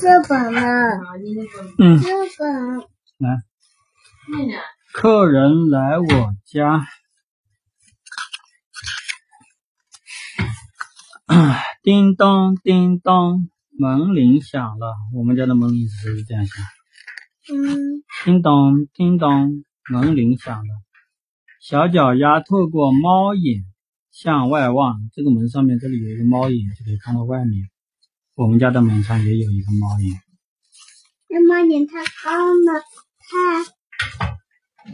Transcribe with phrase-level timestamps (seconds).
[0.00, 0.60] 这本呢？
[1.78, 2.78] 嗯，这本
[3.18, 3.42] 来，
[4.92, 6.04] 客人来我
[6.46, 6.84] 家，
[11.82, 13.48] 叮咚叮咚，
[13.78, 14.96] 门铃响了。
[15.14, 16.64] 我们家的门铃是这样响，
[17.54, 20.68] 嗯，叮咚叮咚，门铃响了。
[21.60, 23.62] 小脚丫透过猫眼
[24.10, 27.68] 向外望，这个门上面这里有一个猫眼，就可以看到外面。
[28.40, 30.18] 我们家的门上也有一个猫眼。
[31.28, 32.80] 那猫眼太高了，
[33.20, 33.36] 太，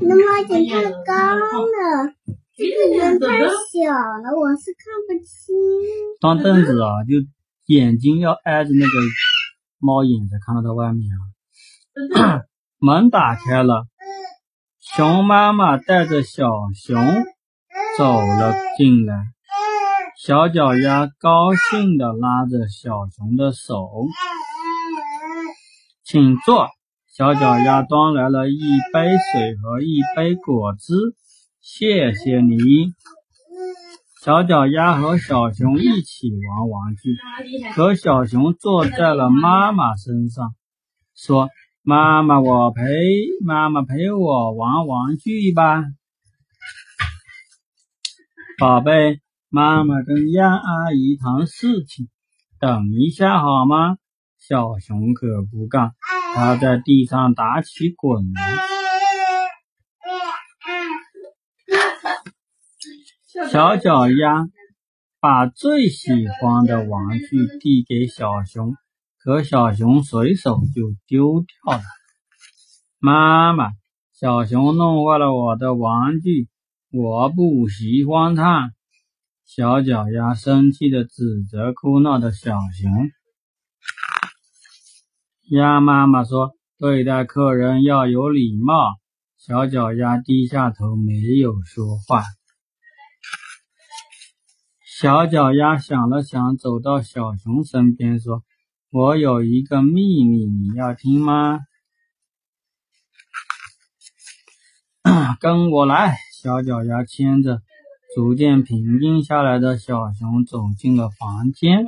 [0.00, 2.12] 那猫眼太高了，
[2.56, 3.46] 这个人太小
[3.94, 5.54] 了，我是看不清。
[6.20, 7.24] 当凳子啊，就
[7.66, 8.90] 眼睛要挨着那个
[9.78, 12.42] 猫眼才看得到外面啊。
[12.82, 13.86] 门打开了，
[14.80, 17.00] 熊妈妈带着小熊
[17.96, 19.35] 走了进来。
[20.26, 23.88] 小脚丫高兴地拉着小熊的手，
[26.02, 26.66] 请坐。
[27.06, 28.58] 小脚丫端来了一
[28.92, 30.94] 杯水和一杯果汁，
[31.60, 32.56] 谢谢你。
[34.20, 37.14] 小脚丫和小熊一起玩玩具，
[37.76, 40.56] 可小熊坐在了妈妈身上，
[41.14, 41.50] 说
[41.86, 42.82] ：“妈妈，我陪
[43.44, 45.84] 妈妈陪我玩玩具吧，
[48.58, 52.08] 宝贝。”妈妈跟鸭阿姨谈事情，
[52.58, 53.96] 等一下好吗？
[54.38, 55.92] 小熊可不干，
[56.34, 58.42] 它在地上打起滚来。
[63.48, 64.46] 小脚丫
[65.20, 68.74] 把最喜欢的玩具递给小熊，
[69.18, 71.82] 可小熊随手就丢掉了。
[72.98, 73.70] 妈妈，
[74.12, 76.48] 小熊弄坏了我的玩具，
[76.90, 78.72] 我不喜欢它。
[79.46, 83.10] 小脚丫生气的指责哭闹的小熊。
[85.50, 88.96] 鸭妈妈说：“对待客人要有礼貌。”
[89.38, 92.24] 小脚丫低下头，没有说话。
[94.84, 98.42] 小脚丫想了想，走到小熊身边说
[98.90, 101.60] ：“我有一个秘密，你要听吗？”
[105.38, 106.16] 跟我来。
[106.42, 107.62] 小脚丫牵着。
[108.16, 111.84] 逐渐平静下来的小熊走进了房间。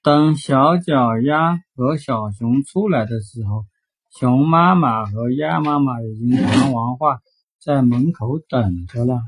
[0.00, 3.64] 等小脚丫和小熊出来的时候，
[4.16, 7.18] 熊妈妈和鸭妈妈已经谈完话，
[7.60, 9.18] 在门口等着了。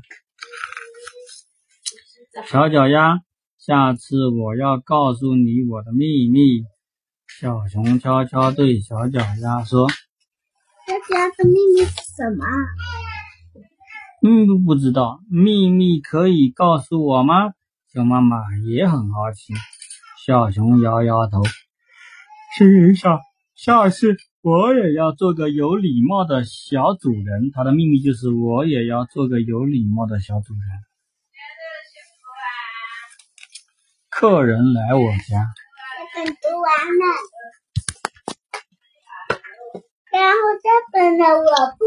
[2.45, 3.19] 小脚丫，
[3.59, 6.63] 下次我要告诉你我的秘密。
[7.27, 9.89] 小熊悄悄对小脚丫说
[10.87, 12.45] ：“小脚丫的秘密是什么？”
[14.23, 17.53] 嗯，不知道秘密可以告诉我吗？
[17.91, 18.37] 熊妈妈
[18.69, 19.55] 也很好奇。
[20.23, 21.41] 小熊摇摇头，
[22.55, 23.19] 心想：
[23.55, 27.49] 下次我也要做个有礼貌的小主人。
[27.51, 30.61] 他的秘密就是我也要做个有礼貌的小主人。
[34.11, 35.47] 客人来我家，
[36.13, 36.69] 本读完
[37.01, 37.05] 了，
[40.11, 41.41] 然后这本呢，我
[41.79, 41.85] 不。